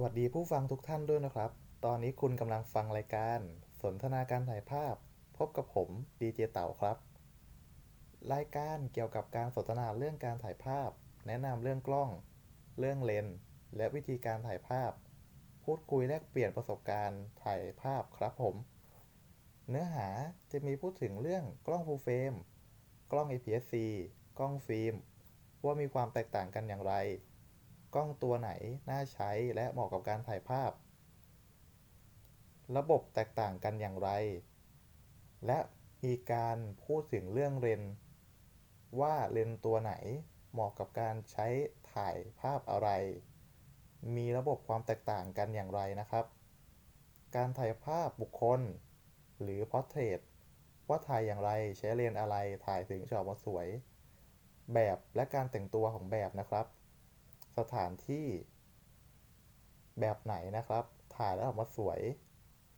[0.00, 1.50] สวัสดีผู้ฟังทุกท่านด้วยนะครับ
[1.84, 3.40] ตอนนี้คุณกำลังฟังรายการ
[3.82, 4.94] สนทนาการถ่ายภาพ
[5.38, 5.88] พบกับผม
[6.20, 6.96] ดีเจเต่าครับ
[8.32, 10.90] รายการเกี่ยวกับการสนทนาเรื่องการถ่ายภาพ
[11.26, 12.10] แนะนำเรื่องกล้อง
[12.78, 13.36] เรื่องเลนส์
[13.76, 14.92] และวิธีการถ่ายภาพ
[15.64, 18.54] พูดคุยแลกเปลี่ยนประสบการณ์ถ่ายภาพครับผม
[19.68, 20.08] เนื้อหา
[20.52, 22.34] จะมีพูดถึงเรื่องกล้องฟูลเฟรม
[23.12, 23.74] กล้อง APS-C
[24.38, 24.94] กล้องฟิล์ม
[25.64, 26.94] ว่ามีความแตกต่างกันอย่างไร
[27.94, 28.50] กล้องตัวไหน
[28.90, 30.72] น่าใช้และเหมาะกับการถ่ายภาพ
[32.76, 34.10] ระบบแตกต่างกันอย่างไร
[35.46, 35.58] และ
[36.04, 37.82] มีการพูดถึงเรื่องเลน
[39.00, 39.94] ว่าเลนตัวไหน
[40.52, 41.46] เหมาะกับการใช้
[41.94, 42.88] ถ่ายภาพอะไร
[44.16, 46.26] มีระบบความแตกต่างกันอย่างไรนะครับ
[47.36, 48.60] การถ่ายภาพบุคคล
[49.42, 50.20] หรือพอร์เทรต
[50.88, 52.36] ว่าถ่ายอย่างไรใช้เลนอะไร
[52.66, 53.68] ถ่ายถึงจะออกมาสวย
[54.74, 56.66] แบบและการแต่งตัวของแบบนะครับ
[57.58, 58.26] สถานที่
[60.00, 60.84] แบบไหนนะครับ
[61.16, 62.00] ถ่ายแล้วออกมาสวย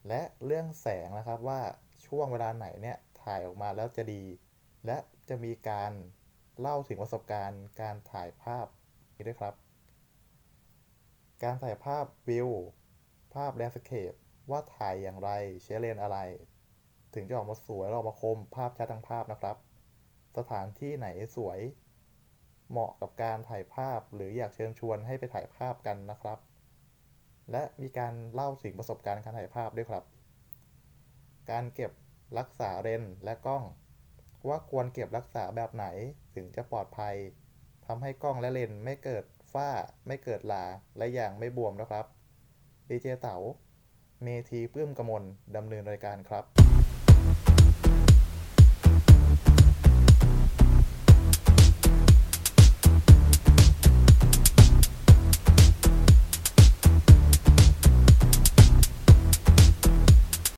[0.09, 1.61] และเรื่องแสงนะครับว่า
[2.07, 4.23] ช่วงเวลาไหนเนี่ยถ่ายออกมาแล้วจะดี
[4.87, 5.93] และจะมีการ
[6.61, 8.67] เล่าถึงประสบการณ์การถ่ายภาพ
[9.15, 9.55] นี้ด้วยครับ
[11.43, 12.49] การถ่ายภาพวิว
[13.35, 14.13] ภาพแลนด์สเคป
[14.51, 15.31] ว่าถ่ายอย่างไร
[15.63, 16.19] ใช้เลนอะไร
[17.15, 19.57] ถึงจะออกมาสวยออกมาคมภาพชัดทั้งภาพนะครับ
[20.39, 21.59] สถานที่ไหนสวย
[22.71, 26.39] เหมาะกับการถ่ายภาพหรืออยากเชิญชวนให้ไปถ่ายภาพกันนะครับ
[27.53, 30.05] และมีการเล่าถึงประสบการณ์การถ่ายภาพด้วยครับ
[31.51, 31.93] การเก็บ
[32.39, 33.65] รักษาเลนและกล้อง
[34.49, 35.87] ว่าควรเก็บรักษาแบบไหน
[36.35, 37.15] ถึงจะปลอดภัย
[37.87, 39.69] ทำให้กล้องและเลนไม่เกิดฝ้า
[40.07, 40.65] ไม่เกิดลา
[40.97, 42.07] และอย่างไม่บวมนะครับ
[42.89, 43.37] ดีเจเต๋า
[44.23, 45.25] เมทีปลื้มกมล
[45.57, 46.45] ดำเนินรายการครับ